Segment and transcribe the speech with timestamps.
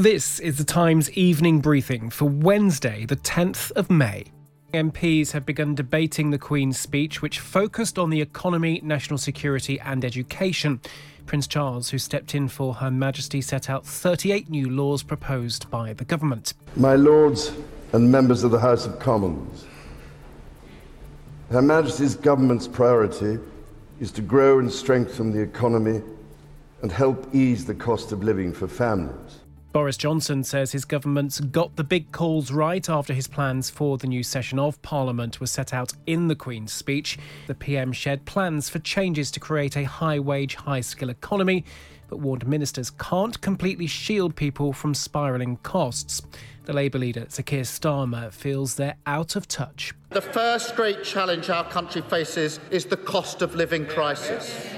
[0.00, 4.24] This is the Times evening briefing for Wednesday, the 10th of May.
[4.72, 10.02] MPs have begun debating the Queen's speech, which focused on the economy, national security, and
[10.02, 10.80] education.
[11.26, 15.92] Prince Charles, who stepped in for Her Majesty, set out 38 new laws proposed by
[15.92, 16.54] the government.
[16.76, 17.52] My Lords
[17.92, 19.66] and members of the House of Commons,
[21.50, 23.38] Her Majesty's government's priority
[24.00, 26.00] is to grow and strengthen the economy
[26.80, 29.40] and help ease the cost of living for families.
[29.72, 34.08] Boris Johnson says his government's got the big calls right after his plans for the
[34.08, 37.16] new session of Parliament were set out in the Queen's speech.
[37.46, 41.64] The PM shared plans for changes to create a high wage, high skill economy,
[42.08, 46.20] but warned ministers can't completely shield people from spiralling costs.
[46.64, 49.94] The Labour leader, Sir Keir Starmer, feels they're out of touch.
[50.10, 54.68] The first great challenge our country faces is the cost of living crisis.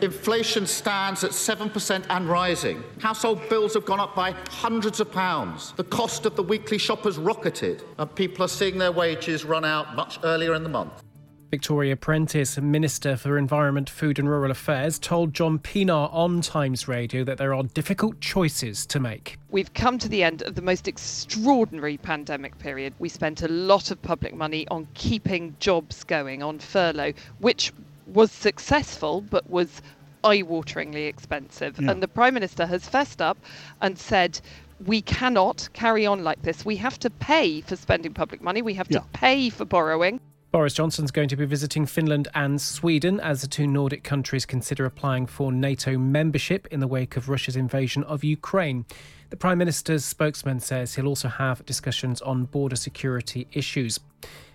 [0.00, 2.84] Inflation stands at 7% and rising.
[3.00, 5.72] Household bills have gone up by hundreds of pounds.
[5.72, 9.64] The cost of the weekly shop has rocketed, and people are seeing their wages run
[9.64, 11.02] out much earlier in the month.
[11.50, 17.24] Victoria Prentice, Minister for Environment, Food and Rural Affairs, told John Pienaar on Times Radio
[17.24, 19.38] that there are difficult choices to make.
[19.50, 22.92] We've come to the end of the most extraordinary pandemic period.
[22.98, 27.72] We spent a lot of public money on keeping jobs going, on furlough, which
[28.08, 29.82] was successful but was
[30.24, 31.78] eye-wateringly expensive.
[31.80, 31.90] Yeah.
[31.90, 33.38] And the Prime Minister has fessed up
[33.80, 34.40] and said,
[34.84, 36.64] we cannot carry on like this.
[36.64, 38.62] We have to pay for spending public money.
[38.62, 39.00] We have yeah.
[39.00, 40.20] to pay for borrowing.
[40.50, 44.86] Boris Johnson's going to be visiting Finland and Sweden as the two Nordic countries consider
[44.86, 48.86] applying for NATO membership in the wake of Russia's invasion of Ukraine.
[49.28, 54.00] The Prime Minister's spokesman says he'll also have discussions on border security issues.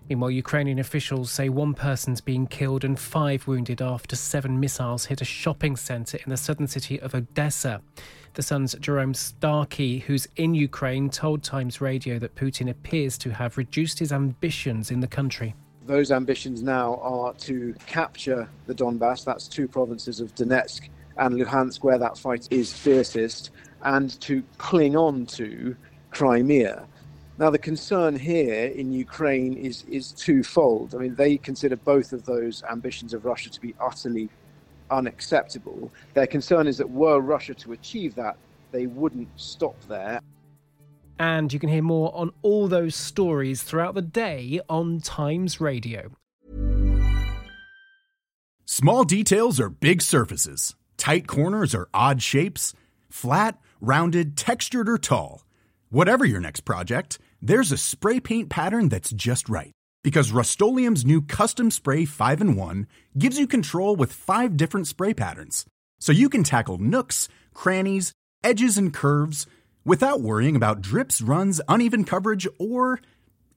[0.09, 5.21] Meanwhile, Ukrainian officials say one person's been killed and five wounded after seven missiles hit
[5.21, 7.81] a shopping centre in the southern city of Odessa.
[8.33, 13.57] The Sun's Jerome Starkey, who's in Ukraine, told Times Radio that Putin appears to have
[13.57, 15.55] reduced his ambitions in the country.
[15.85, 21.83] Those ambitions now are to capture the Donbass, that's two provinces of Donetsk and Luhansk,
[21.83, 23.51] where that fight is fiercest,
[23.83, 25.75] and to cling on to
[26.11, 26.87] Crimea.
[27.39, 30.93] Now, the concern here in Ukraine is, is twofold.
[30.93, 34.29] I mean, they consider both of those ambitions of Russia to be utterly
[34.91, 35.91] unacceptable.
[36.13, 38.37] Their concern is that were Russia to achieve that,
[38.71, 40.19] they wouldn't stop there.
[41.17, 46.11] And you can hear more on all those stories throughout the day on Times Radio.
[48.65, 52.73] Small details are big surfaces, tight corners are odd shapes,
[53.09, 55.43] flat, rounded, textured, or tall.
[55.93, 59.71] Whatever your next project, there's a spray paint pattern that's just right.
[60.03, 65.13] Because Rust new Custom Spray 5 and 1 gives you control with five different spray
[65.13, 65.65] patterns.
[65.99, 68.11] So you can tackle nooks, crannies,
[68.43, 69.45] edges, and curves
[69.85, 72.99] without worrying about drips, runs, uneven coverage, or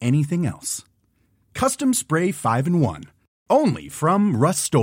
[0.02, 0.84] anything else.
[1.54, 3.04] Custom Spray 5 and 1.
[3.48, 4.74] Only from Rust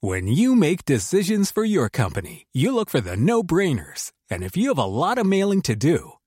[0.00, 4.10] When you make decisions for your company, you look for the no brainers.
[4.28, 6.14] And if you have a lot of mailing to do,